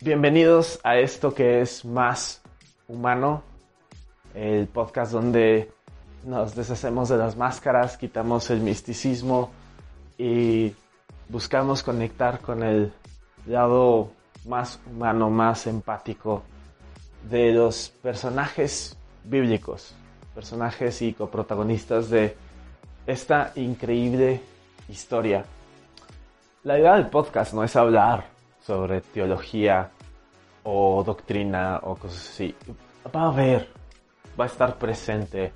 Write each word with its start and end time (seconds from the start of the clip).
Bienvenidos 0.00 0.78
a 0.84 0.96
esto 0.96 1.34
que 1.34 1.60
es 1.60 1.84
más 1.84 2.40
humano, 2.86 3.42
el 4.32 4.68
podcast 4.68 5.10
donde 5.10 5.72
nos 6.22 6.54
deshacemos 6.54 7.08
de 7.08 7.16
las 7.16 7.36
máscaras, 7.36 7.98
quitamos 7.98 8.48
el 8.50 8.60
misticismo 8.60 9.50
y 10.16 10.72
buscamos 11.28 11.82
conectar 11.82 12.38
con 12.38 12.62
el 12.62 12.92
lado 13.46 14.12
más 14.46 14.78
humano, 14.88 15.30
más 15.30 15.66
empático 15.66 16.44
de 17.28 17.50
los 17.50 17.88
personajes 18.00 18.96
bíblicos, 19.24 19.96
personajes 20.32 21.02
y 21.02 21.12
coprotagonistas 21.12 22.08
de 22.08 22.36
esta 23.04 23.50
increíble 23.56 24.42
historia. 24.88 25.44
La 26.62 26.78
idea 26.78 26.94
del 26.94 27.08
podcast 27.08 27.52
no 27.52 27.64
es 27.64 27.74
hablar 27.74 28.37
sobre 28.68 29.00
teología 29.00 29.88
o 30.62 31.02
doctrina 31.02 31.80
o 31.84 31.96
cosas 31.96 32.28
así. 32.28 32.54
Va 33.16 33.22
a 33.22 33.28
haber, 33.28 33.66
va 34.38 34.44
a 34.44 34.46
estar 34.46 34.76
presente 34.76 35.52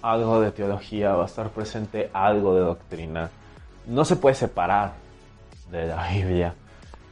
algo 0.00 0.40
de 0.40 0.52
teología, 0.52 1.16
va 1.16 1.24
a 1.24 1.26
estar 1.26 1.50
presente 1.50 2.08
algo 2.12 2.54
de 2.54 2.60
doctrina. 2.60 3.28
No 3.88 4.04
se 4.04 4.14
puede 4.14 4.36
separar 4.36 4.92
de 5.72 5.88
la 5.88 6.08
Biblia 6.08 6.54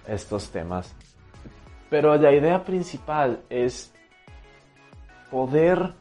estos 0.07 0.51
temas. 0.51 0.95
Pero 1.91 2.15
la 2.15 2.33
idea 2.33 2.63
principal 2.63 3.41
es 3.51 3.93
poder 5.33 5.95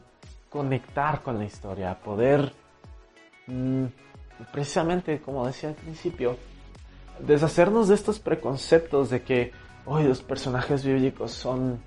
conectar 0.48 1.22
con 1.22 1.38
la 1.38 1.44
historia, 1.44 1.98
poder, 1.98 2.52
mm, 3.48 3.86
precisamente 4.52 5.20
como 5.20 5.44
decía 5.44 5.70
al 5.70 5.74
principio, 5.74 6.36
deshacernos 7.20 7.88
de 7.88 7.94
estos 7.94 8.18
preconceptos 8.18 9.10
de 9.10 9.22
que 9.22 9.52
hoy 9.86 10.04
los 10.04 10.22
personajes 10.22 10.84
bíblicos 10.84 11.32
son 11.32 11.80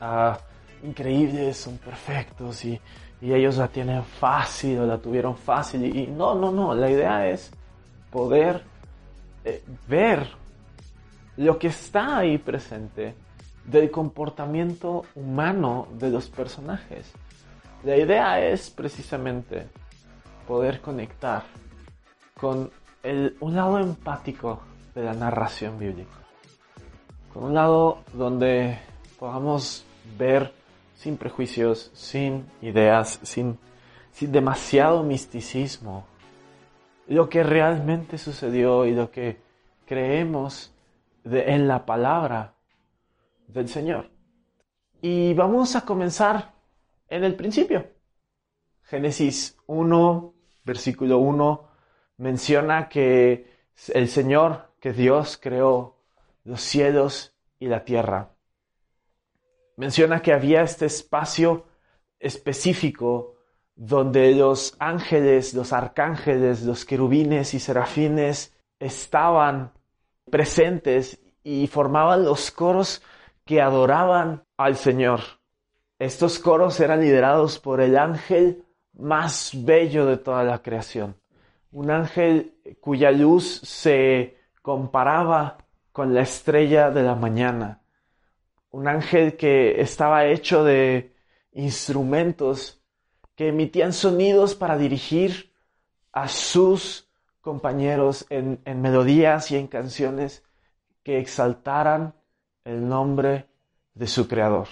ah, 0.00 0.38
increíbles, 0.82 1.56
son 1.56 1.78
perfectos 1.78 2.64
y, 2.64 2.80
ellos 3.20 3.56
la 3.56 3.68
tienen 3.68 4.02
fácil 4.02 4.80
o 4.80 4.86
la 4.86 4.98
tuvieron 4.98 5.36
fácil. 5.36 5.84
Y, 5.96 6.08
no, 6.08 6.34
no, 6.34 6.50
no, 6.50 6.74
la 6.74 6.90
idea 6.90 7.28
es 7.28 7.52
poder 8.10 8.64
eh, 9.44 9.62
ver 9.86 10.26
lo 11.36 11.56
que 11.56 11.68
está 11.68 12.18
ahí 12.18 12.38
presente 12.38 13.14
del 13.64 13.92
comportamiento 13.92 15.04
humano 15.14 15.86
de 15.92 16.10
los 16.10 16.28
personajes. 16.28 17.12
La 17.84 17.96
idea 17.96 18.40
es 18.44 18.70
precisamente 18.70 19.68
poder 20.48 20.80
conectar 20.80 21.44
con 22.38 22.72
el, 23.02 23.36
un 23.40 23.54
lado 23.54 23.78
empático 23.78 24.60
de 24.94 25.02
la 25.02 25.14
narración 25.14 25.78
bíblica. 25.78 26.10
Con 27.32 27.44
un 27.44 27.54
lado 27.54 28.02
donde 28.12 28.78
podamos 29.18 29.84
ver 30.18 30.52
sin 30.94 31.16
prejuicios, 31.16 31.90
sin 31.94 32.46
ideas, 32.60 33.18
sin, 33.22 33.58
sin 34.12 34.30
demasiado 34.30 35.02
misticismo, 35.02 36.06
lo 37.08 37.28
que 37.28 37.42
realmente 37.42 38.18
sucedió 38.18 38.86
y 38.86 38.92
lo 38.92 39.10
que 39.10 39.40
creemos 39.86 40.72
en 41.24 41.68
la 41.68 41.84
palabra 41.84 42.54
del 43.48 43.68
Señor. 43.68 44.10
Y 45.00 45.34
vamos 45.34 45.74
a 45.74 45.84
comenzar 45.84 46.52
en 47.08 47.24
el 47.24 47.34
principio. 47.34 47.86
Génesis 48.82 49.56
1, 49.66 50.34
versículo 50.64 51.18
1, 51.18 51.71
menciona 52.22 52.88
que 52.88 53.50
el 53.92 54.08
Señor, 54.08 54.70
que 54.78 54.92
Dios 54.92 55.38
creó 55.42 55.96
los 56.44 56.60
cielos 56.60 57.34
y 57.58 57.66
la 57.66 57.84
tierra. 57.84 58.30
Menciona 59.76 60.22
que 60.22 60.32
había 60.32 60.62
este 60.62 60.86
espacio 60.86 61.66
específico 62.20 63.34
donde 63.74 64.36
los 64.36 64.76
ángeles, 64.78 65.52
los 65.54 65.72
arcángeles, 65.72 66.62
los 66.62 66.84
querubines 66.84 67.54
y 67.54 67.58
serafines 67.58 68.56
estaban 68.78 69.72
presentes 70.30 71.20
y 71.42 71.66
formaban 71.66 72.24
los 72.24 72.52
coros 72.52 73.02
que 73.44 73.60
adoraban 73.60 74.44
al 74.56 74.76
Señor. 74.76 75.20
Estos 75.98 76.38
coros 76.38 76.78
eran 76.78 77.00
liderados 77.00 77.58
por 77.58 77.80
el 77.80 77.98
ángel 77.98 78.64
más 78.92 79.50
bello 79.64 80.06
de 80.06 80.18
toda 80.18 80.44
la 80.44 80.62
creación. 80.62 81.16
Un 81.72 81.90
ángel 81.90 82.54
cuya 82.80 83.10
luz 83.10 83.60
se 83.64 84.36
comparaba 84.60 85.58
con 85.90 86.14
la 86.14 86.20
estrella 86.20 86.90
de 86.90 87.02
la 87.02 87.14
mañana. 87.14 87.80
Un 88.70 88.88
ángel 88.88 89.36
que 89.36 89.80
estaba 89.80 90.26
hecho 90.26 90.64
de 90.64 91.14
instrumentos 91.52 92.80
que 93.34 93.48
emitían 93.48 93.92
sonidos 93.92 94.54
para 94.54 94.76
dirigir 94.76 95.52
a 96.12 96.28
sus 96.28 97.08
compañeros 97.40 98.26
en, 98.28 98.60
en 98.66 98.80
melodías 98.82 99.50
y 99.50 99.56
en 99.56 99.66
canciones 99.66 100.44
que 101.02 101.18
exaltaran 101.18 102.14
el 102.64 102.86
nombre 102.86 103.48
de 103.94 104.06
su 104.06 104.28
creador. 104.28 104.68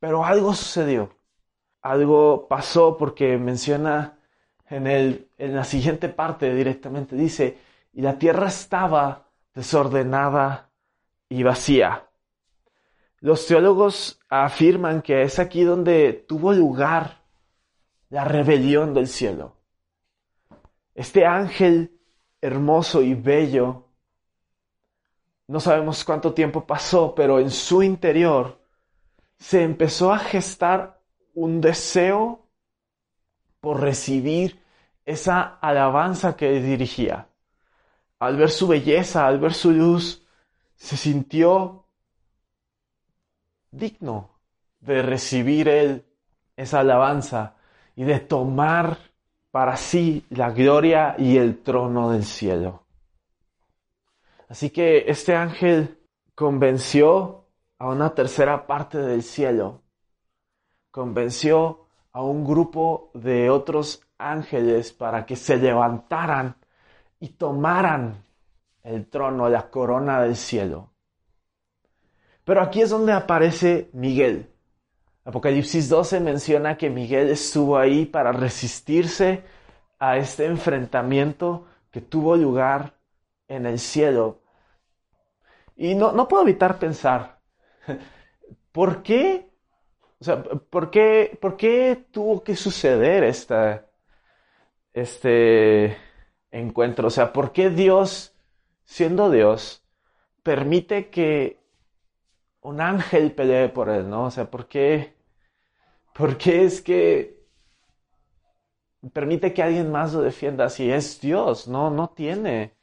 Pero 0.00 0.24
algo 0.24 0.54
sucedió, 0.54 1.10
algo 1.82 2.48
pasó 2.48 2.96
porque 2.96 3.36
menciona 3.36 4.17
en, 4.70 4.86
el, 4.86 5.28
en 5.38 5.54
la 5.54 5.64
siguiente 5.64 6.08
parte 6.08 6.54
directamente, 6.54 7.16
dice, 7.16 7.58
y 7.92 8.02
la 8.02 8.18
tierra 8.18 8.48
estaba 8.48 9.26
desordenada 9.54 10.70
y 11.28 11.42
vacía. 11.42 12.08
Los 13.20 13.46
teólogos 13.46 14.20
afirman 14.28 15.02
que 15.02 15.22
es 15.22 15.38
aquí 15.38 15.64
donde 15.64 16.12
tuvo 16.28 16.52
lugar 16.52 17.22
la 18.10 18.24
rebelión 18.24 18.94
del 18.94 19.08
cielo. 19.08 19.56
Este 20.94 21.26
ángel 21.26 21.98
hermoso 22.40 23.02
y 23.02 23.14
bello 23.14 23.88
no 25.48 25.60
sabemos 25.60 26.04
cuánto 26.04 26.34
tiempo 26.34 26.66
pasó, 26.66 27.14
pero 27.14 27.40
en 27.40 27.50
su 27.50 27.82
interior 27.82 28.60
se 29.38 29.62
empezó 29.62 30.12
a 30.12 30.18
gestar 30.18 31.00
un 31.34 31.60
deseo 31.60 32.47
por 33.60 33.80
recibir 33.80 34.62
esa 35.04 35.58
alabanza 35.60 36.36
que 36.36 36.60
dirigía. 36.60 37.28
Al 38.18 38.36
ver 38.36 38.50
su 38.50 38.68
belleza, 38.68 39.26
al 39.26 39.38
ver 39.38 39.54
su 39.54 39.70
luz, 39.70 40.24
se 40.76 40.96
sintió 40.96 41.86
digno 43.70 44.30
de 44.80 45.02
recibir 45.02 45.68
él 45.68 46.04
esa 46.56 46.80
alabanza 46.80 47.56
y 47.96 48.04
de 48.04 48.20
tomar 48.20 48.98
para 49.50 49.76
sí 49.76 50.24
la 50.30 50.50
gloria 50.50 51.14
y 51.18 51.36
el 51.36 51.62
trono 51.62 52.10
del 52.10 52.24
cielo. 52.24 52.84
Así 54.48 54.70
que 54.70 55.04
este 55.08 55.34
ángel 55.34 55.98
convenció 56.34 57.46
a 57.78 57.88
una 57.88 58.14
tercera 58.14 58.66
parte 58.66 58.98
del 58.98 59.22
cielo, 59.22 59.82
convenció 60.90 61.87
a 62.12 62.22
un 62.22 62.44
grupo 62.44 63.10
de 63.14 63.50
otros 63.50 64.02
ángeles 64.18 64.92
para 64.92 65.24
que 65.26 65.36
se 65.36 65.56
levantaran 65.56 66.56
y 67.20 67.30
tomaran 67.30 68.24
el 68.82 69.06
trono, 69.06 69.48
la 69.48 69.70
corona 69.70 70.22
del 70.22 70.36
cielo. 70.36 70.90
Pero 72.44 72.62
aquí 72.62 72.80
es 72.80 72.90
donde 72.90 73.12
aparece 73.12 73.90
Miguel. 73.92 74.50
Apocalipsis 75.24 75.88
12 75.90 76.20
menciona 76.20 76.78
que 76.78 76.88
Miguel 76.88 77.28
estuvo 77.28 77.76
ahí 77.76 78.06
para 78.06 78.32
resistirse 78.32 79.44
a 79.98 80.16
este 80.16 80.46
enfrentamiento 80.46 81.66
que 81.90 82.00
tuvo 82.00 82.36
lugar 82.36 82.94
en 83.48 83.66
el 83.66 83.78
cielo. 83.78 84.40
Y 85.76 85.94
no, 85.94 86.12
no 86.12 86.26
puedo 86.28 86.42
evitar 86.44 86.78
pensar, 86.78 87.40
¿por 88.72 89.02
qué? 89.02 89.47
O 90.20 90.24
sea, 90.24 90.42
¿por 90.42 90.90
qué, 90.90 91.38
por 91.40 91.56
qué 91.56 92.04
tuvo 92.10 92.42
que 92.42 92.56
suceder 92.56 93.24
esta, 93.24 93.86
este 94.92 95.96
encuentro? 96.50 97.08
O 97.08 97.10
sea, 97.10 97.32
¿por 97.32 97.52
qué 97.52 97.70
Dios, 97.70 98.34
siendo 98.84 99.30
Dios, 99.30 99.84
permite 100.42 101.10
que 101.10 101.60
un 102.62 102.80
ángel 102.80 103.32
pelee 103.32 103.68
por 103.68 103.88
él, 103.90 104.08
¿no? 104.10 104.24
O 104.26 104.30
sea, 104.30 104.50
¿por 104.50 104.68
qué, 104.68 105.14
por 106.14 106.36
qué 106.38 106.64
es 106.64 106.82
que 106.82 107.38
permite 109.12 109.52
que 109.54 109.62
alguien 109.62 109.90
más 109.90 110.12
lo 110.14 110.22
defienda 110.22 110.68
si 110.68 110.90
es 110.90 111.20
Dios? 111.20 111.68
No, 111.68 111.90
no 111.90 112.10
tiene 112.10 112.76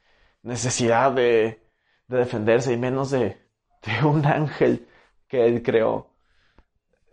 necesidad 0.43 1.11
de, 1.11 1.61
defenderse 2.07 2.73
y 2.73 2.77
menos 2.77 3.11
de, 3.11 3.37
de 3.83 4.05
un 4.05 4.25
ángel 4.25 4.87
que 5.27 5.45
él 5.47 5.63
creó. 5.63 6.14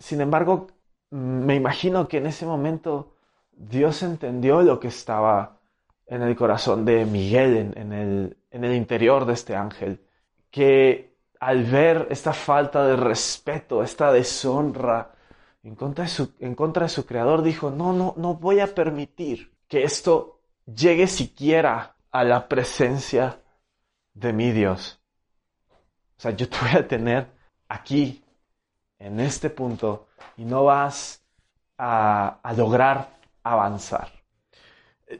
Sin 0.02 0.20
embargo, 0.20 0.66
me 1.10 1.54
imagino 1.54 2.08
que 2.08 2.16
en 2.19 2.26
ese 2.26 2.44
momento 2.44 3.14
Dios 3.52 4.02
entendió 4.02 4.60
lo 4.62 4.81
que 4.81 4.88
estaba 4.88 5.60
en 6.06 6.22
el 6.22 6.34
corazón 6.34 6.84
de 6.84 7.04
Miguel, 7.04 7.72
en, 7.76 7.93
el, 7.93 8.75
interior 8.75 9.25
de 9.25 9.34
este 9.34 9.54
ángel, 9.54 10.00
que 10.50 11.14
al 11.38 11.62
ver 11.62 12.08
esta 12.10 12.32
falta 12.32 12.84
de 12.84 12.96
respeto, 12.96 13.81
esta 13.81 14.10
deshonra 14.10 15.12
en 15.62 15.76
contra 15.76 16.02
de 16.02 16.10
su, 16.10 16.32
en 16.40 16.56
contra 16.56 16.82
de 16.82 16.88
su 16.88 17.06
creador, 17.06 17.43
dijo, 17.43 17.70
no, 17.70 17.93
no, 17.93 18.14
no 18.16 18.34
voy 18.34 18.58
a 18.58 18.75
permitir 18.75 19.52
que 19.69 19.84
esto 19.84 20.40
llegue 20.66 21.06
siquiera 21.06 21.94
a 22.10 22.25
la 22.25 22.48
presencia 22.48 23.40
de 24.14 24.32
mi 24.32 24.50
Dios. 24.50 25.00
O 26.19 26.20
sea, 26.22 26.32
yo 26.32 26.48
te 26.48 26.58
voy 26.60 26.81
a 26.81 26.88
tener 26.88 27.28
aquí, 27.69 28.25
en 29.02 29.20
este 29.20 29.50
punto, 29.50 30.06
y 30.37 30.44
no 30.44 30.64
vas 30.64 31.22
a, 31.76 32.38
a 32.43 32.52
lograr 32.52 33.19
avanzar. 33.43 34.08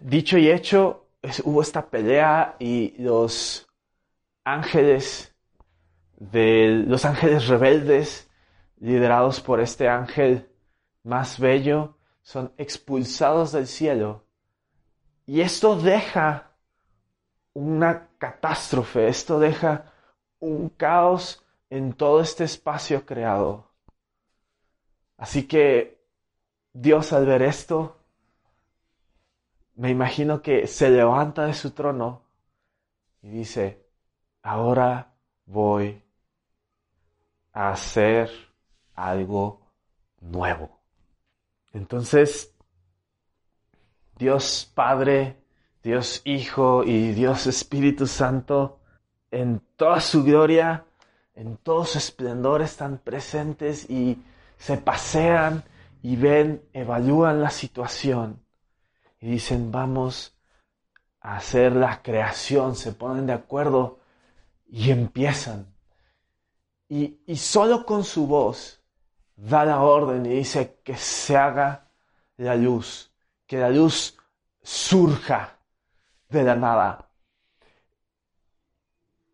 Dicho 0.00 0.38
y 0.38 0.50
hecho, 0.50 1.08
hubo 1.44 1.62
esta 1.62 1.84
pelea 1.87 2.56
y 2.58 2.94
los 3.02 3.69
ángeles 4.44 5.34
de 6.17 6.84
los 6.87 7.05
ángeles 7.05 7.49
rebeldes 7.49 8.31
liderados 8.79 9.40
por 9.40 9.61
este 9.61 9.88
ángel 9.88 10.49
más 11.02 11.38
bello 11.38 11.96
son 12.23 12.52
expulsados 12.56 13.52
del 13.52 13.67
cielo 13.67 14.25
y 15.26 15.40
esto 15.40 15.76
deja 15.76 16.52
una 17.55 18.08
catástrofe, 18.19 19.08
esto 19.08 19.38
deja 19.38 19.93
un 20.40 20.69
caos 20.69 21.44
en 21.70 21.93
todo 21.93 22.20
este 22.20 22.44
espacio 22.44 23.06
creado. 23.06 23.71
Así 25.17 25.47
que 25.47 26.03
Dios 26.73 27.12
al 27.12 27.26
ver 27.26 27.43
esto 27.43 27.99
me 29.75 29.91
imagino 29.91 30.43
que 30.43 30.67
se 30.67 30.91
levanta 30.91 31.47
de 31.47 31.55
su 31.55 31.70
trono 31.70 32.23
y 33.23 33.31
dice, 33.31 33.87
ahora 34.43 35.14
voy 35.47 36.03
a 37.53 37.70
hacer 37.70 38.31
algo 38.94 39.61
nuevo. 40.20 40.81
Entonces, 41.73 42.55
Dios 44.17 44.70
Padre, 44.75 45.37
Dios 45.82 46.20
Hijo 46.25 46.85
y 46.85 47.12
Dios 47.12 47.47
Espíritu 47.47 48.06
Santo, 48.06 48.81
en 49.31 49.61
toda 49.76 50.00
su 50.00 50.23
gloria, 50.23 50.85
en 51.35 51.56
todo 51.56 51.85
su 51.85 51.99
esplendor, 51.99 52.61
están 52.61 52.99
presentes 52.99 53.88
y 53.88 54.23
se 54.62 54.76
pasean 54.76 55.64
y 56.03 56.14
ven, 56.14 56.69
evalúan 56.73 57.43
la 57.43 57.50
situación 57.50 58.47
y 59.20 59.26
dicen, 59.26 59.73
vamos 59.73 60.38
a 61.20 61.37
hacer 61.37 61.75
la 61.75 62.00
creación, 62.00 62.76
se 62.76 62.93
ponen 62.93 63.26
de 63.26 63.32
acuerdo 63.32 63.99
y 64.69 64.93
empiezan. 64.93 65.75
Y, 66.88 67.19
y 67.26 67.37
solo 67.37 67.85
con 67.85 68.05
su 68.05 68.29
voz 68.29 68.81
da 69.35 69.64
la 69.64 69.81
orden 69.81 70.26
y 70.26 70.37
dice 70.37 70.79
que 70.85 70.97
se 70.97 71.37
haga 71.37 71.88
la 72.37 72.55
luz, 72.55 73.12
que 73.49 73.59
la 73.59 73.70
luz 73.70 74.17
surja 74.62 75.59
de 76.29 76.44
la 76.44 76.55
nada. 76.55 77.09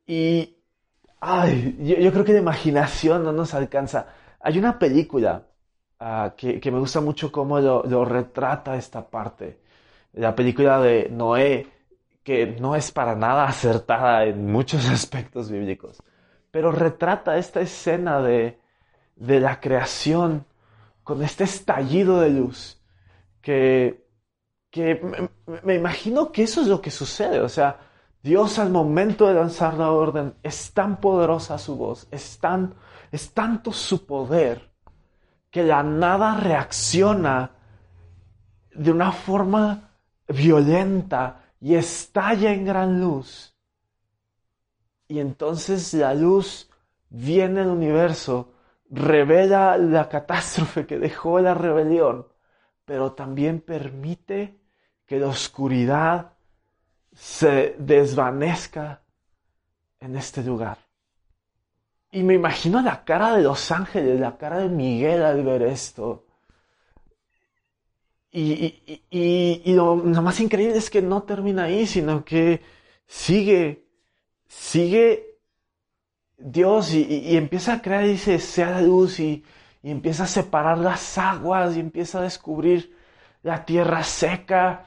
Y 0.07 0.57
ay, 1.21 1.77
yo, 1.81 2.13
creo 2.13 2.25
que 2.25 2.33
la 2.33 2.39
imaginación 2.39 3.25
no 3.25 3.33
nos 3.33 3.53
alcanza. 3.53 4.07
Hay 4.41 4.59
una 4.59 4.79
película 4.79 5.47
ah, 6.01 6.35
que, 6.37 6.61
me 6.71 6.79
gusta 6.79 7.01
mucho 7.01 7.33
cómo 7.33 7.59
lo 7.61 8.05
retrata 8.05 8.77
esta 8.77 9.09
parte. 9.09 9.61
La 10.13 10.35
película 10.35 10.81
de 10.81 11.09
Noé, 11.11 11.67
que 12.23 12.47
no 12.47 12.77
es 12.77 12.91
para 12.93 13.15
nada 13.15 13.45
acertada 13.49 14.25
en 14.25 14.51
muchos 14.51 14.89
aspectos 14.91 15.51
bíblicos, 15.51 16.03
pero 16.51 16.73
retrata 16.73 17.39
esta 17.39 17.61
escena 17.61 18.21
de, 18.21 18.59
de 19.17 19.41
la 19.41 19.61
creación 19.61 20.45
con 21.03 21.23
este 21.23 21.45
estallido 21.45 22.21
de 22.21 22.31
luz 22.31 22.83
que, 23.41 24.05
que 24.71 25.01
me, 25.65 25.75
imagino 25.75 26.31
que 26.31 26.43
eso 26.43 26.61
es 26.61 26.67
lo 26.67 26.83
que 26.83 26.91
sucede, 26.91 27.41
o 27.41 27.49
sea, 27.49 27.79
Dios 28.29 28.59
al 28.59 28.69
momento 28.69 29.27
de 29.27 29.33
lanzar 29.33 29.73
la 29.79 29.91
orden 29.91 30.35
es 30.43 30.75
tan 30.75 31.01
poderosa 31.01 31.57
su 31.57 31.79
voz, 31.79 32.07
es, 32.11 32.39
tan, 32.39 32.75
es 33.11 33.33
tanto 33.33 33.73
su 33.73 34.05
poder 34.05 34.71
que 35.51 35.63
la 35.63 35.83
nada 35.83 36.35
reacciona 36.35 37.53
de 38.71 38.91
una 38.91 39.13
forma 39.13 39.93
violenta 40.29 41.41
y 41.59 41.75
estalla 41.77 42.53
en 42.53 42.67
gran 42.67 43.01
luz. 43.01 43.57
Y 45.09 45.21
entonces 45.21 45.95
la 45.95 46.13
luz 46.13 46.69
viene 47.09 47.63
al 47.63 47.69
universo, 47.69 48.53
revela 48.91 49.79
la 49.79 50.07
catástrofe 50.07 50.87
que 50.87 50.99
dejó 50.99 51.41
la 51.41 51.55
rebelión, 51.55 52.27
pero 52.85 53.13
también 53.13 53.63
permite 53.63 54.61
que 55.07 55.19
la 55.19 55.29
oscuridad 55.29 56.33
se 57.19 57.75
desvanezca 57.79 59.03
en 59.99 60.17
este 60.17 60.43
lugar. 60.43 60.79
Y 62.13 62.23
me 62.23 62.35
imagino 62.35 62.81
la 62.81 63.05
cara 63.05 63.37
de 63.37 63.43
los 63.43 63.71
ángeles, 63.71 64.19
la 64.21 64.39
cara 64.39 64.59
de 64.59 64.69
Miguel 64.69 65.23
al 65.23 65.43
ver 65.43 65.63
esto. 65.63 66.25
Y, 68.31 69.63
lo, 69.67 69.97
más 69.97 70.39
increíble 70.41 70.77
es 70.77 70.91
que 70.91 71.03
no 71.03 71.23
termina 71.25 71.65
ahí, 71.65 71.87
sino 71.87 72.25
que 72.25 72.63
sigue, 73.07 73.87
sigue 74.47 75.39
Dios 76.37 76.95
y, 76.95 77.37
empieza 77.37 77.75
a 77.75 77.83
crear 77.83 78.05
y 78.05 78.13
dice, 78.13 78.39
sea 78.39 78.71
la 78.71 78.83
luz 78.83 79.19
y, 79.19 79.45
empieza 79.83 80.25
a 80.25 80.29
separar 80.29 80.79
las 80.79 81.19
aguas 81.19 81.77
y 81.77 81.81
empieza 81.81 82.19
a 82.19 82.23
descubrir 82.23 82.97
la 83.43 83.65
tierra 83.65 84.03
seca, 84.05 84.87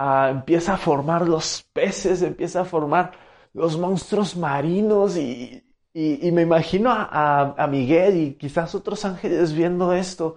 ah, 0.00 0.30
empieza 0.30 0.74
a 0.74 0.78
formar 0.78 1.28
los 1.28 1.64
peces, 1.72 2.22
empieza 2.22 2.62
a 2.62 2.64
formar 2.64 3.12
los 3.52 3.78
monstruos 3.78 4.36
marinos 4.36 5.16
y, 5.16 5.62
me 5.94 6.42
imagino 6.42 6.90
a, 6.90 7.54
a 7.58 7.66
Miguel 7.66 8.16
y 8.16 8.34
quizás 8.34 8.74
otros 8.74 9.04
ángeles 9.04 9.52
viendo 9.52 9.92
esto. 9.92 10.36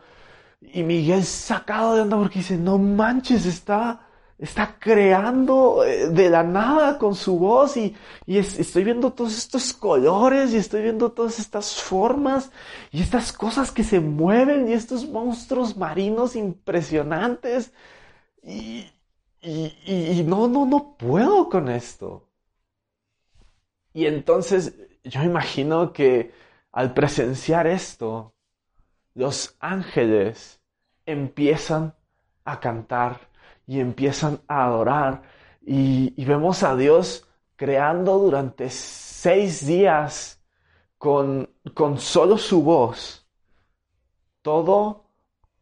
Y 0.62 0.83
Miguel 0.83 1.24
sacado 1.24 1.95
de 1.95 2.01
onda 2.01 2.18
porque 2.18 2.39
dice, 2.39 2.57
no 2.57 2.78
manches, 2.78 3.45
está, 3.45 4.07
está 4.38 4.78
creando 4.80 5.83
eh, 5.85 6.09
de 6.09 6.30
la 6.30 6.44
nada 6.44 6.97
con 6.97 7.16
su 7.16 7.38
voz 7.38 7.78
y, 7.78 7.95
y 8.26 8.38
estoy 8.40 8.83
viendo 8.83 9.14
todos 9.14 9.38
estos 9.38 9.73
colores 9.73 10.54
y 10.54 10.57
estoy 10.57 10.83
viendo 10.83 11.11
todas 11.11 11.40
estas 11.40 11.81
formas 11.81 12.52
y 12.92 13.02
estas 13.02 13.33
cosas 13.33 13.71
que 13.71 13.83
se 13.83 13.99
mueven 13.99 14.69
y 14.69 14.73
estos 14.73 15.07
monstruos 15.07 15.78
marinos 15.78 16.35
impresionantes 16.35 17.71
y, 18.44 18.85
y, 19.44 19.76
y 19.85 20.23
no, 20.23 20.47
no, 20.47 20.66
no 20.66 20.95
puedo 20.97 21.50
con 21.50 21.69
esto. 21.69 22.28
Y 23.94 24.06
entonces 24.06 24.73
yo 25.04 25.23
imagino 25.23 25.94
que 25.94 26.33
al 26.71 26.94
presenciar 26.94 27.68
esto, 27.68 28.33
los 29.14 29.56
ángeles 29.59 30.59
empiezan 31.06 31.94
a 32.45 32.59
cantar 32.59 33.30
y 33.68 33.80
empiezan 33.80 34.42
a 34.47 34.66
adorar 34.66 35.21
y, 35.66 36.26
vemos 36.26 36.64
a 36.64 36.76
Dios 36.76 37.28
creando 37.56 38.18
durante 38.18 38.69
seis 38.69 39.66
días 39.66 40.42
con, 40.97 41.50
con 41.73 42.00
solo 42.00 42.38
su 42.38 42.64
voz 42.64 43.26
todo 44.42 45.06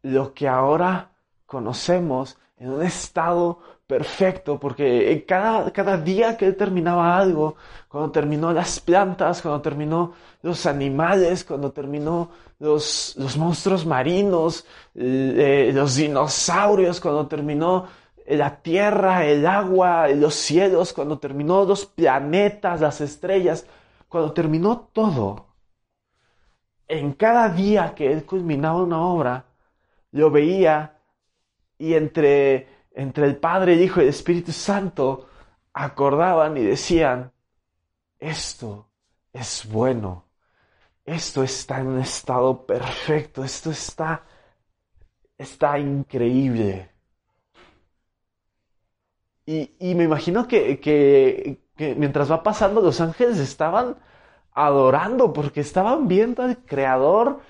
lo 0.02 0.34
que 0.34 0.48
ahora 0.48 1.12
conocemos 1.46 2.38
en 2.56 2.70
un 2.70 2.82
estado 2.82 3.60
perfecto, 3.92 4.58
porque 4.58 5.22
cada, 5.28 5.70
cada 5.70 5.98
día 5.98 6.34
que 6.34 6.46
él 6.46 6.56
terminaba 6.56 7.14
algo, 7.18 7.56
cuando 7.88 8.10
terminó 8.10 8.50
las 8.50 8.80
plantas, 8.80 9.42
cuando 9.42 9.60
terminó 9.60 10.14
los 10.40 10.64
animales, 10.64 11.44
cuando 11.44 11.72
terminó 11.72 12.30
los, 12.58 13.14
los 13.18 13.36
monstruos 13.36 13.84
marinos, 13.84 14.64
eh, 14.94 15.72
los 15.74 15.96
dinosaurios, 15.96 17.02
cuando 17.02 17.26
terminó 17.26 17.86
la 18.26 18.62
tierra, 18.62 19.26
el 19.26 19.46
agua, 19.46 20.08
los 20.08 20.36
cielos, 20.36 20.94
cuando 20.94 21.18
terminó 21.18 21.66
los 21.66 21.84
planetas, 21.84 22.80
las 22.80 23.02
estrellas, 23.02 23.66
cuando 24.08 24.32
terminó 24.32 24.88
todo, 24.90 25.48
en 26.88 27.12
cada 27.12 27.50
día 27.50 27.94
que 27.94 28.10
él 28.10 28.24
culminaba 28.24 28.82
una 28.82 29.02
obra, 29.02 29.44
lo 30.12 30.30
veía 30.30 30.98
y 31.76 31.92
entre, 31.92 32.72
entre 32.94 33.26
el 33.26 33.36
Padre, 33.36 33.74
el 33.74 33.82
Hijo 33.82 34.00
y 34.00 34.04
el 34.04 34.10
Espíritu 34.10 34.52
Santo 34.52 35.28
acordaban 35.72 36.56
y 36.56 36.62
decían, 36.62 37.32
esto 38.18 38.88
es 39.32 39.68
bueno, 39.70 40.24
esto 41.04 41.42
está 41.42 41.80
en 41.80 41.88
un 41.88 41.98
estado 42.00 42.66
perfecto, 42.66 43.42
esto 43.42 43.70
está, 43.70 44.24
está 45.38 45.78
increíble. 45.78 46.90
Y, 49.44 49.94
me 49.96 50.04
imagino 50.04 50.46
que, 50.46 50.78
que, 50.78 51.58
mientras 51.96 52.30
va 52.30 52.42
pasando, 52.42 52.80
los 52.80 53.00
ángeles 53.00 53.38
estaban 53.38 53.96
adorando 54.52 55.32
porque 55.32 55.60
estaban 55.60 56.06
viendo 56.06 56.42
al 56.42 56.58
Creador 56.58 57.40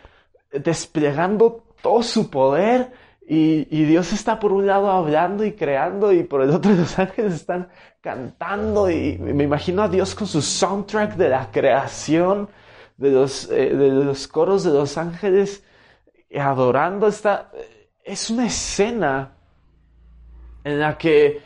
desplegando 0.51 1.65
todo 1.83 2.03
su 2.03 2.31
poder 2.31 2.93
y, 3.29 3.85
Dios 3.85 4.13
está 4.13 4.39
por 4.39 4.53
un 4.53 4.67
lado 4.67 4.91
hablando 4.91 5.45
y 5.45 5.53
creando 5.53 6.13
y 6.13 6.25
por 6.25 6.43
el 6.43 6.51
otro 6.51 6.73
los 6.77 6.99
ángeles 6.99 7.35
están 7.35 7.69
cantando 8.01 8.91
y 8.91 9.17
me 9.19 9.45
imagino 9.45 9.83
a 9.83 9.89
Dios 9.89 10.15
con 10.15 10.27
su 10.27 10.43
soundtrack 10.43 11.17
de 11.17 11.29
la 11.29 11.51
creación, 11.51 12.49
de 12.97 13.11
los, 13.11 13.51
eh, 13.51 13.75
de 13.75 13.91
los 13.91 14.29
coros 14.29 14.65
de 14.65 14.73
los 14.73 14.99
ángeles 14.99 15.65
adorando. 16.35 17.07
Esta, 17.07 17.51
es 18.05 18.31
una 18.31 18.47
escena 18.47 19.37
en 20.65 20.81
la 20.81 20.99
que 20.99 21.41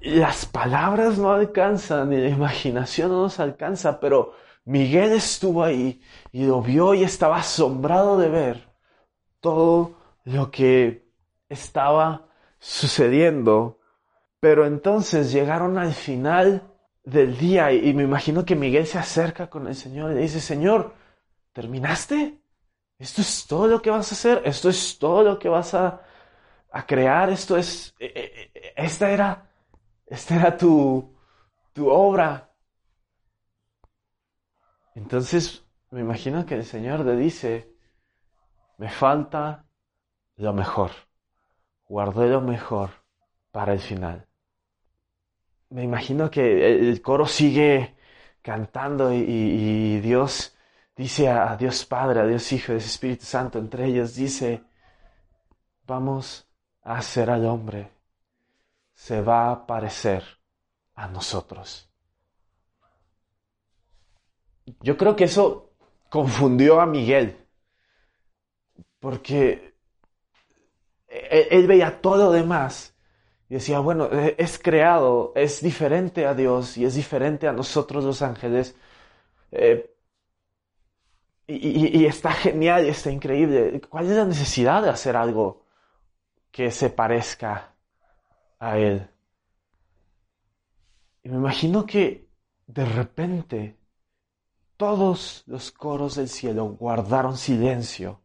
las 0.00 0.46
palabras 0.46 1.18
no 1.18 1.32
alcanzan 1.32 2.12
y 2.12 2.18
la 2.18 2.28
imaginación 2.28 3.10
no 3.10 3.22
nos 3.22 3.40
alcanza, 3.40 3.98
pero 3.98 4.34
Miguel 4.64 5.12
estuvo 5.12 5.64
ahí 5.64 6.00
y 6.32 6.46
lo 6.46 6.62
vio 6.62 6.94
y 6.94 7.02
estaba 7.02 7.38
asombrado 7.38 8.18
de 8.18 8.28
ver 8.28 8.68
todo 9.40 9.95
lo 10.26 10.50
que 10.50 11.08
estaba 11.48 12.28
sucediendo. 12.58 13.78
Pero 14.40 14.66
entonces 14.66 15.32
llegaron 15.32 15.78
al 15.78 15.94
final 15.94 16.74
del 17.04 17.38
día 17.38 17.72
y, 17.72 17.94
me 17.94 18.02
imagino 18.02 18.44
que 18.44 18.56
Miguel 18.56 18.86
se 18.86 18.98
acerca 18.98 19.48
con 19.48 19.66
el 19.68 19.74
Señor 19.74 20.10
y 20.10 20.14
le 20.16 20.22
dice, 20.22 20.40
Señor, 20.40 20.94
¿terminaste? 21.52 22.40
¿Esto 22.98 23.20
es 23.22 23.46
todo 23.46 23.68
lo 23.68 23.80
que 23.80 23.90
vas 23.90 24.10
a 24.10 24.14
hacer? 24.14 24.42
¿Esto 24.44 24.68
es 24.68 24.98
todo 24.98 25.22
lo 25.22 25.38
que 25.38 25.48
vas 25.48 25.74
a, 25.74 26.02
crear? 26.86 27.30
Esto 27.30 27.56
es, 27.56 27.94
eh, 27.98 28.12
eh, 28.14 28.50
eh, 28.54 28.72
esta 28.76 29.10
era, 29.10 29.48
esta 30.06 30.36
era 30.36 30.56
tu, 30.56 31.16
tu 31.72 31.88
obra. 31.88 32.50
Entonces 34.94 35.64
me 35.90 36.00
imagino 36.00 36.44
que 36.44 36.56
el 36.56 36.64
Señor 36.64 37.00
le 37.00 37.16
dice, 37.16 37.72
me 38.78 38.90
falta 38.90 39.65
lo 40.36 40.52
mejor. 40.52 40.90
Guardé 41.88 42.28
lo 42.28 42.40
mejor 42.40 42.90
para 43.50 43.72
el 43.72 43.80
final. 43.80 44.26
Me 45.70 45.82
imagino 45.82 46.30
que 46.30 46.76
el 46.76 47.02
coro 47.02 47.26
sigue 47.26 47.96
cantando 48.42 49.12
y, 49.12 49.98
Dios 50.00 50.56
dice 50.94 51.28
a, 51.28 51.56
Dios 51.56 51.84
Padre, 51.84 52.20
a 52.20 52.26
Dios 52.26 52.52
Hijo, 52.52 52.72
a 52.72 52.74
Dios 52.76 52.86
Espíritu 52.86 53.24
Santo, 53.24 53.58
entre 53.58 53.86
ellos 53.86 54.14
dice, 54.14 54.62
vamos 55.84 56.48
a 56.82 56.98
hacer 56.98 57.30
al 57.30 57.44
hombre, 57.46 57.90
se 58.94 59.20
va 59.20 59.50
a 59.50 59.66
parecer 59.66 60.22
a 60.94 61.08
nosotros. 61.08 61.90
Yo 64.80 64.96
creo 64.96 65.16
que 65.16 65.24
eso 65.24 65.72
confundió 66.08 66.80
a 66.80 66.86
Miguel, 66.86 67.36
porque 69.00 69.75
él, 71.30 71.66
veía 71.66 72.00
todo 72.00 72.26
lo 72.26 72.32
demás 72.32 72.94
y 73.48 73.54
decía, 73.54 73.78
bueno, 73.80 74.08
e, 74.12 74.34
es 74.38 74.58
creado, 74.58 75.32
es 75.36 75.62
diferente 75.62 76.26
a 76.26 76.34
Dios 76.34 76.76
y 76.76 76.84
es 76.84 76.94
diferente 76.94 77.48
a 77.48 77.52
nosotros 77.52 78.04
los 78.04 78.22
ángeles. 78.22 78.76
Eh, 79.52 79.92
y, 81.48 82.04
está 82.06 82.32
genial 82.32 82.86
y 82.86 82.88
está 82.88 83.10
increíble. 83.10 83.80
¿Cuál 83.88 84.06
es 84.06 84.16
la 84.16 84.24
necesidad 84.24 84.82
de 84.82 84.90
hacer 84.90 85.16
algo 85.16 85.64
que 86.50 86.70
se 86.70 86.90
parezca 86.90 87.74
a 88.58 88.78
Él? 88.78 89.08
Y 91.22 91.28
me 91.28 91.36
imagino 91.36 91.86
que 91.86 92.28
de 92.66 92.84
repente 92.84 93.76
todos 94.76 95.44
los 95.46 95.70
coros 95.70 96.16
del 96.16 96.28
cielo 96.28 96.66
guardaron 96.66 97.36
silencio 97.36 98.20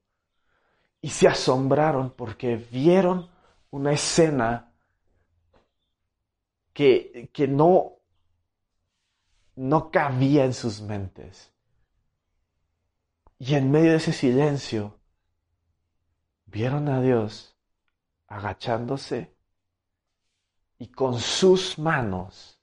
y 1.01 1.09
se 1.09 1.27
asombraron 1.27 2.11
porque 2.11 2.55
vieron 2.55 3.29
una 3.71 3.91
escena 3.91 4.71
que, 6.73 7.29
que 7.33 7.47
no, 7.47 7.93
no 9.55 9.89
cabía 9.89 10.45
en 10.45 10.53
sus 10.53 10.81
mentes. 10.81 11.51
Y 13.39 13.55
en 13.55 13.71
medio 13.71 13.91
de 13.91 13.97
ese 13.97 14.13
silencio, 14.13 14.99
vieron 16.45 16.87
a 16.89 17.01
Dios 17.01 17.57
agachándose 18.27 19.35
y 20.77 20.87
con 20.89 21.19
sus 21.19 21.79
manos 21.79 22.59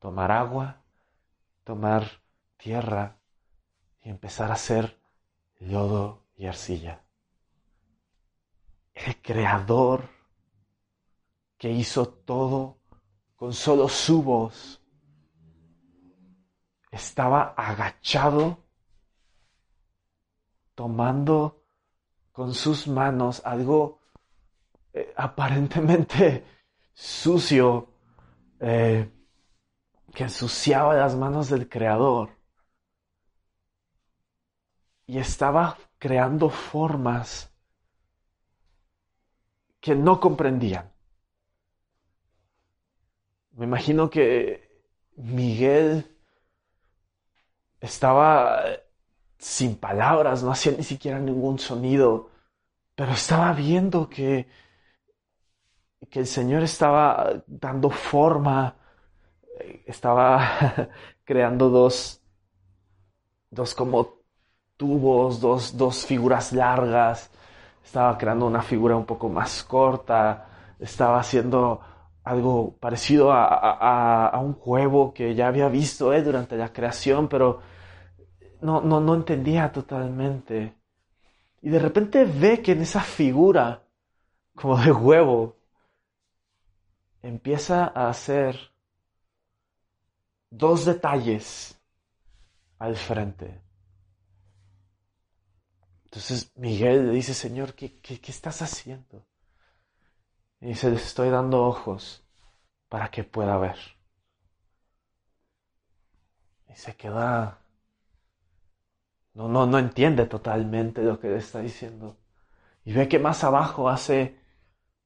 tomar 0.00 0.32
agua, 0.32 0.82
tomar 1.62 2.22
tierra 2.56 3.18
y 4.02 4.10
empezar 4.10 4.50
a 4.50 4.54
hacer 4.54 4.98
lodo 5.60 6.24
y 6.36 6.46
arcilla 6.46 7.04
el 8.94 9.20
creador 9.22 10.08
que 11.56 11.70
hizo 11.70 12.08
todo 12.08 12.78
con 13.36 13.52
solo 13.52 13.88
su 13.88 14.22
voz, 14.22 14.80
estaba 16.90 17.54
agachado, 17.56 18.64
tomando 20.74 21.62
con 22.32 22.54
sus 22.54 22.88
manos 22.88 23.42
algo 23.44 24.00
eh, 24.92 25.12
aparentemente 25.16 26.44
sucio, 26.92 27.88
eh, 28.58 29.10
que 30.14 30.24
ensuciaba 30.24 30.94
las 30.94 31.14
manos 31.14 31.48
del 31.48 31.68
Creador. 31.68 32.30
Y 35.06 35.18
estaba 35.18 35.78
creando 35.98 36.50
formas 36.50 37.49
que 39.80 39.94
no 39.94 40.20
comprendían. 40.20 40.92
Me 43.52 43.64
imagino 43.64 44.08
que 44.10 44.84
Miguel 45.16 46.06
estaba 47.80 48.62
sin 49.38 49.76
palabras, 49.76 50.42
no 50.42 50.52
hacía 50.52 50.72
ni 50.72 50.84
siquiera 50.84 51.18
ningún 51.18 51.58
sonido, 51.58 52.30
pero 52.94 53.12
estaba 53.12 53.52
viendo 53.52 54.08
que, 54.08 54.46
que 56.10 56.20
el 56.20 56.26
Señor 56.26 56.62
estaba 56.62 57.42
dando 57.46 57.90
forma, 57.90 58.76
estaba 59.86 60.90
creando 61.24 61.70
dos, 61.70 62.22
dos 63.50 63.74
como 63.74 64.20
tubos, 64.76 65.40
dos, 65.40 65.76
dos 65.76 66.04
figuras 66.06 66.52
largas, 66.52 67.30
estaba 67.90 68.16
creando 68.16 68.46
una 68.46 68.62
figura 68.62 68.94
un 68.94 69.04
poco 69.04 69.28
más 69.28 69.64
corta, 69.64 70.46
estaba 70.78 71.18
haciendo 71.18 71.80
algo 72.22 72.76
parecido 72.78 73.32
a, 73.32 74.38
un 74.40 74.56
huevo 74.64 75.12
que 75.12 75.34
ya 75.34 75.48
había 75.48 75.68
visto 75.68 76.12
él 76.12 76.22
durante 76.22 76.56
la 76.56 76.72
creación, 76.72 77.28
pero 77.28 77.60
no, 78.60 78.80
no, 78.80 79.00
no 79.00 79.16
entendía 79.16 79.72
totalmente. 79.72 80.72
Y 81.62 81.70
de 81.70 81.80
repente 81.80 82.24
ve 82.24 82.62
que 82.62 82.72
en 82.72 82.82
esa 82.82 83.00
figura, 83.00 83.82
como 84.54 84.78
de 84.78 84.92
huevo, 84.92 85.56
empieza 87.22 87.90
a 87.92 88.08
hacer 88.08 88.70
dos 90.48 90.84
detalles 90.84 91.76
al 92.78 92.94
frente. 92.94 93.60
Entonces 96.10 96.50
Miguel 96.56 97.06
le 97.06 97.12
dice, 97.12 97.34
Señor, 97.34 97.74
¿qué, 97.74 98.00
qué, 98.00 98.18
estás 98.26 98.62
haciendo? 98.62 99.24
Y 100.60 100.66
dice, 100.66 100.90
les 100.90 101.06
estoy 101.06 101.30
dando 101.30 101.64
ojos 101.64 102.24
para 102.88 103.12
que 103.12 103.22
pueda 103.22 103.56
ver. 103.58 103.76
Y 106.68 106.74
se 106.74 106.96
queda, 106.96 107.60
no, 109.34 109.46
no, 109.46 109.66
no 109.66 109.78
entiende 109.78 110.26
totalmente 110.26 111.02
lo 111.02 111.20
que 111.20 111.28
le 111.28 111.36
está 111.36 111.60
diciendo. 111.60 112.16
Y 112.84 112.92
ve 112.92 113.08
que 113.08 113.20
más 113.20 113.44
abajo 113.44 113.88
hace 113.88 114.36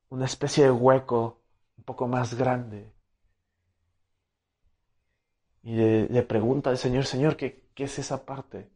una 0.08 0.24
especie 0.24 0.64
de 0.64 0.70
hueco 0.70 1.42
un 1.76 1.84
poco 1.84 2.08
más 2.08 2.32
grande. 2.34 2.90
Y 5.62 5.76
le, 5.76 6.22
pregunta 6.22 6.70
al 6.70 6.78
Señor, 6.78 7.04
Señor, 7.04 7.36
¿qué, 7.36 7.68
¿qué 7.74 7.84
es 7.84 7.98
esa 7.98 8.24
parte? 8.24 8.73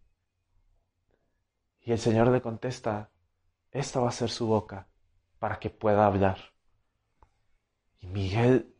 Y 1.88 1.92
el 1.92 1.98
Señor 1.98 2.28
le 2.28 2.42
contesta, 2.42 3.08
esta 3.72 3.98
va 3.98 4.10
a 4.10 4.12
ser 4.12 4.28
su 4.28 4.46
boca 4.46 4.86
para 5.38 5.58
que 5.58 5.70
pueda 5.70 6.04
hablar. 6.04 6.52
Y 8.00 8.08
Miguel 8.08 8.74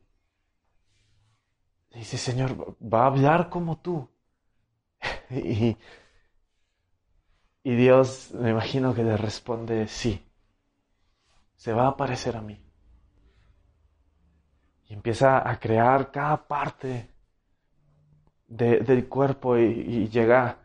dice, 1.91 2.19
Señor, 2.19 2.77
va 2.83 3.05
a 3.05 3.07
hablar 3.07 3.49
como 3.49 3.79
tú. 3.79 4.11
y, 5.31 5.75
y 7.62 7.77
Dios, 7.77 8.31
me 8.33 8.50
imagino 8.50 8.95
que 8.95 9.05
le 9.05 9.17
responde, 9.17 9.88
sí, 9.88 10.23
se 11.57 11.73
va 11.73 11.87
a 11.87 11.97
parecer 11.97 12.37
a 12.37 12.43
mí. 12.43 12.62
Y 14.85 14.93
empieza 14.93 15.49
a 15.49 15.59
crear 15.59 16.11
cada 16.11 16.47
parte 16.47 17.09
del 18.49 19.09
cuerpo 19.09 19.57
y, 19.57 20.09
llega 20.09 20.59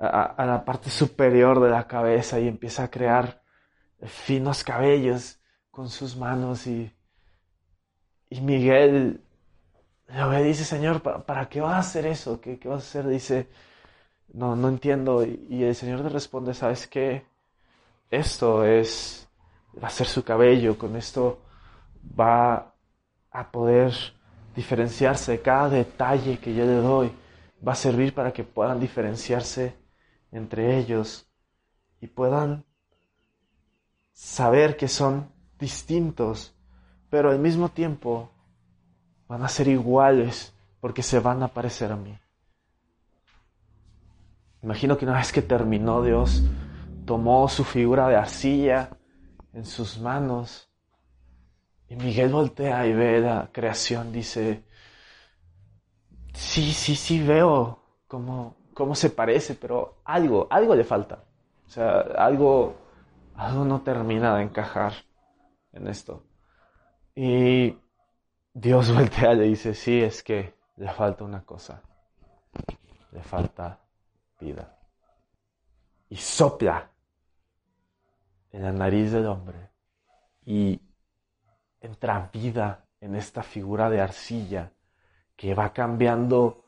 a, 0.00 0.44
la 0.46 0.64
parte 0.64 0.90
superior 0.90 1.60
de 1.60 1.70
la 1.70 1.86
cabeza 1.86 2.40
y 2.40 2.48
empieza 2.48 2.84
a 2.84 2.90
crear 2.90 3.42
finos 4.02 4.64
cabellos 4.64 5.38
con 5.70 5.90
sus 5.90 6.16
manos 6.16 6.66
y, 6.66 6.90
y 8.30 8.40
Miguel 8.40 9.22
y 10.12 10.42
dice, 10.42 10.64
Señor, 10.64 11.02
¿para, 11.02 11.48
qué 11.48 11.60
vas 11.60 11.74
a 11.74 11.78
hacer 11.78 12.06
eso? 12.06 12.40
¿Qué, 12.40 12.58
vas 12.64 12.82
a 12.82 12.88
hacer? 12.88 13.06
Dice, 13.06 13.48
no, 14.32 14.56
no 14.56 14.68
entiendo. 14.68 15.24
Y, 15.24 15.62
el 15.62 15.74
Señor 15.74 16.00
le 16.00 16.08
responde, 16.08 16.52
¿sabes 16.52 16.86
qué? 16.88 17.24
Esto 18.10 18.64
es, 18.64 19.28
va 19.82 19.86
a 19.86 19.90
ser 19.90 20.08
su 20.08 20.24
cabello, 20.24 20.76
con 20.76 20.96
esto 20.96 21.40
va 22.18 22.74
a 23.30 23.52
poder 23.52 23.94
diferenciarse. 24.56 25.40
Cada 25.40 25.68
detalle 25.68 26.38
que 26.38 26.54
yo 26.54 26.64
le 26.64 26.74
doy 26.74 27.12
va 27.66 27.72
a 27.72 27.76
servir 27.76 28.12
para 28.12 28.32
que 28.32 28.42
puedan 28.42 28.80
diferenciarse 28.80 29.79
entre 30.32 30.78
ellos 30.78 31.28
y 32.00 32.06
puedan 32.06 32.64
saber 34.12 34.76
que 34.76 34.88
son 34.88 35.32
distintos, 35.58 36.54
pero 37.08 37.30
al 37.30 37.38
mismo 37.38 37.68
tiempo 37.70 38.30
van 39.28 39.42
a 39.42 39.48
ser 39.48 39.68
iguales 39.68 40.54
porque 40.80 41.02
se 41.02 41.20
van 41.20 41.42
a 41.42 41.48
parecer 41.48 41.92
a 41.92 41.96
mí. 41.96 42.18
Imagino 44.62 44.96
que 44.96 45.04
una 45.04 45.16
vez 45.16 45.32
que 45.32 45.42
terminó 45.42 46.02
Dios, 46.02 46.42
tomó 47.06 47.48
su 47.48 47.64
figura 47.64 48.08
de 48.08 48.16
arcilla 48.16 48.90
en 49.52 49.64
sus 49.64 49.98
manos 49.98 50.70
y 51.88 51.96
Miguel 51.96 52.30
voltea 52.30 52.86
y 52.86 52.92
ve 52.92 53.20
la 53.20 53.50
creación, 53.52 54.12
dice, 54.12 54.64
sí, 56.34 56.72
sí, 56.72 56.94
sí 56.94 57.20
veo 57.20 57.82
cómo, 58.06 58.56
cómo 58.80 58.94
se 58.94 59.10
parece, 59.10 59.56
pero 59.56 60.00
algo, 60.04 60.46
algo 60.48 60.74
le 60.74 60.84
falta. 60.84 61.22
O 61.66 61.68
sea, 61.68 62.00
algo, 62.16 62.74
algo 63.34 63.62
no 63.66 63.82
termina 63.82 64.36
de 64.36 64.44
encajar 64.44 64.94
en 65.74 65.86
esto. 65.86 66.24
Y 67.14 67.78
Dios 68.54 68.90
voltea 68.94 69.34
y 69.34 69.36
le 69.36 69.44
dice, 69.44 69.74
sí, 69.74 70.00
es 70.00 70.22
que 70.22 70.54
le 70.76 70.88
falta 70.88 71.24
una 71.24 71.44
cosa. 71.44 71.82
Le 73.12 73.22
falta 73.22 73.80
vida. 74.40 74.78
Y 76.08 76.16
sopla 76.16 76.90
en 78.50 78.62
la 78.62 78.72
nariz 78.72 79.12
del 79.12 79.26
hombre 79.26 79.68
y 80.46 80.80
entra 81.82 82.30
vida 82.32 82.86
en 82.98 83.14
esta 83.14 83.42
figura 83.42 83.90
de 83.90 84.00
arcilla 84.00 84.72
que 85.36 85.52
va 85.52 85.70
cambiando 85.74 86.64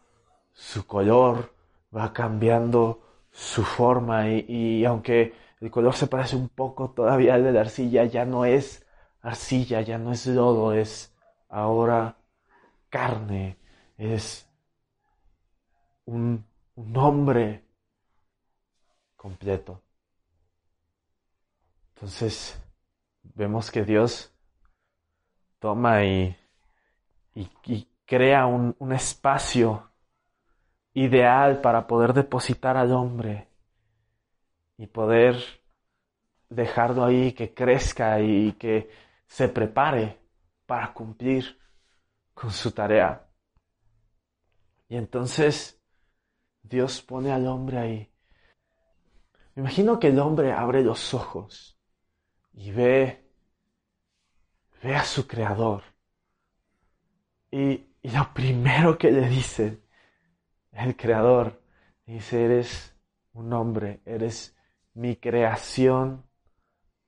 su 0.52 0.86
color, 0.86 1.54
va 1.94 2.12
cambiando 2.12 3.00
su 3.30 3.62
forma 3.64 4.28
y, 4.28 4.44
y, 4.48 4.84
aunque 4.84 5.34
el 5.60 5.70
color 5.70 5.94
se 5.94 6.06
parece 6.06 6.36
un 6.36 6.48
poco 6.48 6.90
todavía 6.90 7.34
al 7.34 7.44
de 7.44 7.52
la 7.52 7.60
arcilla, 7.60 8.04
ya 8.04 8.24
no 8.24 8.44
es 8.44 8.86
arcilla, 9.22 9.80
ya 9.80 9.98
no 9.98 10.12
es 10.12 10.26
lodo, 10.26 10.72
es 10.72 11.14
ahora 11.48 12.16
carne, 12.88 13.56
es 13.96 14.48
un, 16.06 16.44
un 16.74 16.96
hombre 16.96 17.64
completo. 19.16 19.80
Entonces 21.94 22.60
vemos 23.22 23.70
que 23.70 23.84
Dios 23.84 24.32
toma 25.60 26.04
y, 26.04 26.36
y, 27.34 27.88
crea 28.04 28.46
un, 28.46 28.74
un 28.78 28.92
espacio 28.92 29.91
ideal 30.94 31.60
para 31.60 31.86
poder 31.86 32.12
depositar 32.12 32.76
al 32.76 32.92
hombre 32.92 33.48
y 34.76 34.86
poder 34.86 35.36
dejarlo 36.48 37.04
ahí 37.04 37.32
que 37.32 37.54
crezca 37.54 38.20
y 38.20 38.52
que 38.52 38.90
se 39.26 39.48
prepare 39.48 40.18
para 40.66 40.92
cumplir 40.92 41.58
con 42.34 42.50
su 42.50 42.72
tarea. 42.72 43.26
Y 44.88 44.96
entonces 44.96 45.80
Dios 46.62 47.00
pone 47.02 47.32
al 47.32 47.46
hombre 47.46 47.78
ahí. 47.78 48.12
Me 49.54 49.62
imagino 49.62 49.98
que 49.98 50.08
el 50.08 50.18
hombre 50.18 50.52
abre 50.52 50.82
los 50.82 51.14
ojos 51.14 51.78
y 52.52 52.70
ve, 52.70 53.30
ve 54.82 54.94
a 54.94 55.04
su 55.04 55.26
creador. 55.26 55.82
Y, 57.50 57.86
y 58.02 58.10
lo 58.10 58.32
primero 58.32 58.96
que 58.96 59.10
le 59.10 59.28
dice 59.28 59.82
el 60.72 60.96
creador, 60.96 61.62
dice, 62.06 62.44
eres 62.44 62.94
un 63.34 63.52
hombre, 63.52 64.00
eres 64.04 64.56
mi 64.94 65.16
creación 65.16 66.24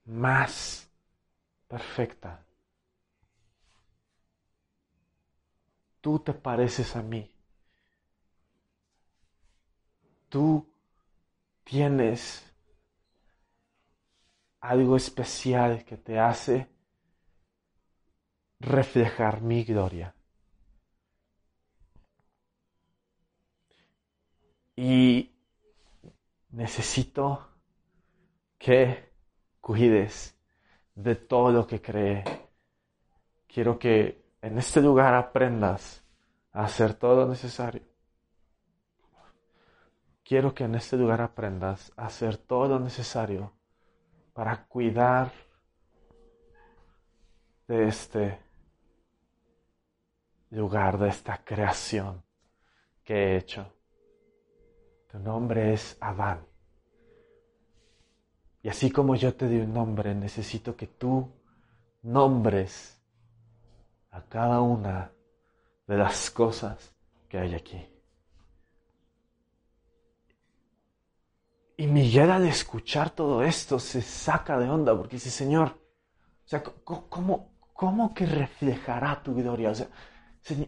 más 0.04 0.90
perfecta. 1.68 2.44
Tú 6.00 6.18
te 6.18 6.34
pareces 6.34 6.94
a 6.96 7.02
mí. 7.02 7.30
Tú 10.28 10.66
tienes 11.64 12.44
algo 14.60 14.96
especial 14.96 15.84
que 15.84 15.96
te 15.96 16.18
hace 16.18 16.68
reflejar 18.60 19.40
mi 19.42 19.64
gloria. 19.64 20.14
Y 24.76 25.34
necesito 26.50 27.48
que 28.58 29.10
cuides 29.60 30.36
de 30.94 31.16
todo 31.16 31.50
lo 31.52 31.66
que 31.66 31.80
cree. 31.80 32.24
Quiero 33.46 33.78
que 33.78 34.24
en 34.42 34.58
este 34.58 34.80
lugar 34.80 35.14
aprendas 35.14 36.02
a 36.52 36.64
hacer 36.64 36.94
todo 36.94 37.16
lo 37.16 37.28
necesario. 37.28 37.82
Quiero 40.24 40.54
que 40.54 40.64
en 40.64 40.74
este 40.74 40.96
lugar 40.96 41.20
aprendas 41.20 41.92
a 41.96 42.06
hacer 42.06 42.36
todo 42.38 42.68
lo 42.68 42.80
necesario 42.80 43.52
para 44.32 44.64
cuidar 44.66 45.32
de 47.68 47.88
este 47.88 48.38
lugar, 50.50 50.98
de 50.98 51.08
esta 51.08 51.44
creación 51.44 52.22
que 53.02 53.14
he 53.14 53.36
hecho. 53.36 53.70
Tu 55.14 55.20
nombre 55.20 55.72
es 55.72 55.96
Adán. 56.00 56.44
Y 58.64 58.68
así 58.68 58.90
como 58.90 59.14
yo 59.14 59.32
te 59.36 59.46
di 59.46 59.60
un 59.60 59.72
nombre, 59.72 60.12
necesito 60.12 60.74
que 60.74 60.88
tú 60.88 61.30
nombres 62.02 63.00
a 64.10 64.22
cada 64.22 64.60
una 64.60 65.12
de 65.86 65.96
las 65.96 66.32
cosas 66.32 66.96
que 67.28 67.38
hay 67.38 67.54
aquí. 67.54 67.86
Y 71.76 71.86
Miguel 71.86 72.32
al 72.32 72.48
escuchar 72.48 73.10
todo 73.10 73.44
esto 73.44 73.78
se 73.78 74.02
saca 74.02 74.58
de 74.58 74.68
onda 74.68 74.96
porque 74.96 75.14
dice, 75.14 75.30
Señor, 75.30 75.80
o 76.44 76.48
sea, 76.48 76.60
¿cómo, 76.60 77.52
cómo 77.72 78.12
que 78.12 78.26
reflejará 78.26 79.22
tu 79.22 79.32
gloria? 79.32 79.70
O 79.70 79.74
sea, 79.76 79.86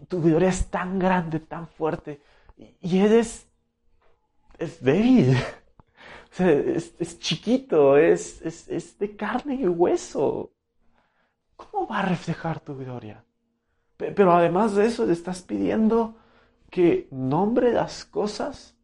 tu 0.06 0.22
gloria 0.22 0.50
es 0.50 0.70
tan 0.70 1.00
grande, 1.00 1.40
tan 1.40 1.66
fuerte 1.66 2.22
y, 2.56 3.00
eres 3.00 3.48
es 4.59 4.83
débil 4.83 5.37
es, 6.38 7.19
chiquito, 7.19 7.97
es, 7.97 8.42
es, 8.42 8.99
de 8.99 9.16
carne 9.16 9.55
y 9.57 9.66
hueso. 9.66 10.53
¿Cómo 11.57 11.87
va 11.87 12.01
a 12.01 12.07
reflejar 12.07 12.61
tu 12.61 12.77
gloria? 12.77 13.25
Pero 13.97 14.33
además 14.33 14.75
de 14.75 14.87
eso, 14.87 15.07
le 15.07 15.14
estás 15.14 15.42
pidiendo 15.42 16.16
que 16.71 17.09
nombre 17.11 17.73
las 17.73 18.05
cosas 18.05 18.77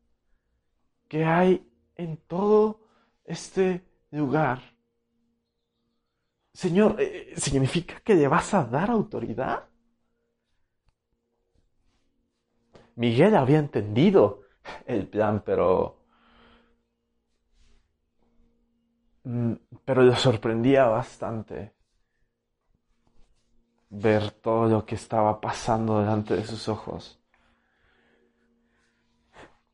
que 1.09 1.25
hay 1.25 1.69
en 1.97 2.17
todo 2.17 2.81
este 3.25 3.85
lugar. 4.11 4.63
Señor, 6.55 6.97
eh, 6.99 7.35
¿significa 7.37 8.01
que 8.01 8.15
le 8.15 8.29
vas 8.29 8.55
a 8.55 8.65
dar 8.65 8.91
autoridad? 8.91 9.69
Miguel 12.95 13.35
había 13.37 13.59
entendido 13.59 14.42
el 14.87 15.07
plan, 15.09 15.43
pero 15.45 16.03
Mm, 19.25 19.55
pero 19.85 20.03
le 20.03 20.17
sorprendía 20.17 20.85
bastante 20.87 21.73
ver 23.91 24.31
todo 24.33 24.67
lo 24.69 24.85
que 24.85 24.95
estaba 24.97 25.41
pasando 25.41 26.01
delante 26.01 26.35
de 26.35 26.45
sus 26.45 26.69
ojos. 26.69 27.21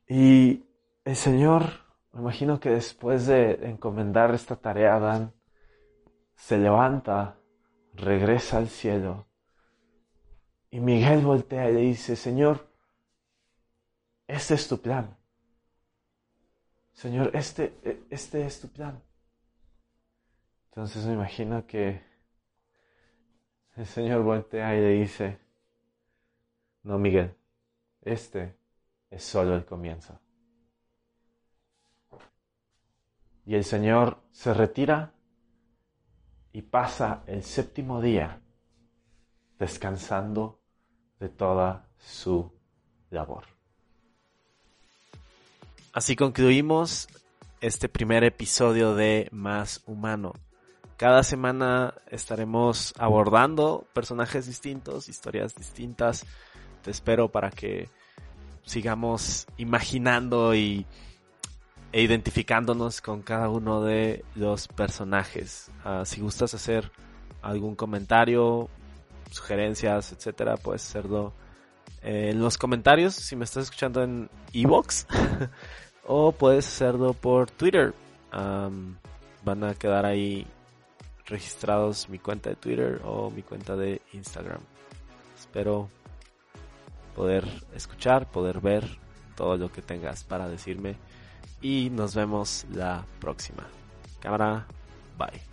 Y 0.07 0.65
el 1.05 1.15
Señor, 1.15 1.63
me 2.13 2.21
imagino 2.21 2.59
que 2.59 2.69
después 2.69 3.27
de 3.27 3.69
encomendar 3.69 4.33
esta 4.33 4.55
tarea 4.55 4.93
a 4.93 4.97
Adán, 4.97 5.33
se 6.35 6.57
levanta, 6.57 7.37
regresa 7.93 8.57
al 8.57 8.69
cielo. 8.69 9.27
Y 10.71 10.79
Miguel 10.79 11.21
voltea 11.25 11.69
y 11.69 11.73
le 11.73 11.81
dice, 11.81 12.15
Señor, 12.15 12.68
este 14.29 14.53
es 14.53 14.67
tu 14.67 14.79
plan. 14.79 15.17
Señor, 16.93 17.31
este, 17.33 17.79
e, 17.83 18.03
este 18.11 18.45
es 18.45 18.61
tu 18.61 18.67
plan. 18.67 19.01
Entonces 20.65 21.03
me 21.05 21.13
imagino 21.13 21.65
que 21.65 22.01
el 23.75 23.87
Señor 23.87 24.21
voltea 24.21 24.75
y 24.75 24.81
le 24.81 24.89
dice, 24.89 25.39
no, 26.83 26.99
Miguel, 26.99 27.35
este 28.01 28.55
es 29.09 29.23
solo 29.23 29.55
el 29.55 29.65
comienzo. 29.65 30.19
Y 33.47 33.55
el 33.55 33.63
Señor 33.63 34.21
se 34.31 34.53
retira 34.53 35.11
y 36.51 36.61
pasa 36.61 37.23
el 37.25 37.41
séptimo 37.41 37.99
día 37.99 38.39
descansando 39.57 40.61
de 41.19 41.29
toda 41.29 41.89
su 41.97 42.53
labor. 43.09 43.58
Así 45.91 46.15
concluimos 46.15 47.07
este 47.61 47.89
primer 47.89 48.23
episodio 48.23 48.93
de 48.93 49.27
Más 49.31 49.81
Humano. 49.87 50.33
Cada 50.97 51.23
semana 51.23 51.95
estaremos 52.11 52.93
abordando 52.99 53.87
personajes 53.91 54.45
distintos, 54.45 55.09
historias 55.09 55.55
distintas. 55.55 56.27
Te 56.83 56.91
espero 56.91 57.31
para 57.31 57.49
que 57.49 57.89
sigamos 58.65 59.47
imaginando 59.57 60.53
y 60.53 60.85
e 61.91 62.03
identificándonos 62.03 63.01
con 63.01 63.23
cada 63.23 63.49
uno 63.49 63.81
de 63.81 64.23
los 64.35 64.67
personajes. 64.67 65.71
Ah, 65.83 66.03
si 66.05 66.21
gustas 66.21 66.53
hacer 66.53 66.91
algún 67.41 67.73
comentario, 67.75 68.69
sugerencias, 69.31 70.11
etcétera, 70.11 70.55
puedes 70.57 70.87
hacerlo 70.87 71.33
eh, 72.03 72.29
en 72.31 72.39
los 72.39 72.57
comentarios 72.57 73.15
si 73.15 73.35
me 73.35 73.45
estás 73.45 73.63
escuchando 73.63 74.03
en 74.03 74.29
Evox 74.53 75.07
o 76.05 76.31
puedes 76.31 76.67
hacerlo 76.67 77.13
por 77.13 77.49
Twitter. 77.51 77.93
van 78.31 79.63
a 79.63 79.73
quedar 79.73 80.05
ahí 80.05 80.45
registrados 81.25 82.09
mi 82.09 82.19
cuenta 82.19 82.49
de 82.49 82.55
Twitter 82.55 83.01
o 83.05 83.29
mi 83.29 83.43
cuenta 83.43 83.75
de 83.75 84.01
Instagram. 84.13 84.61
Espero 85.37 85.89
poder 87.15 87.45
escuchar, 87.75 88.29
poder 88.29 88.59
ver 88.59 88.97
todo 89.35 89.57
lo 89.57 89.71
que 89.71 89.81
tengas 89.81 90.23
para 90.23 90.49
decirme 90.49 90.95
y 91.61 91.89
nos 91.91 92.15
vemos 92.15 92.65
la 92.73 93.05
próxima. 93.19 93.67
Cámara, 94.19 94.65
bye. 95.17 95.48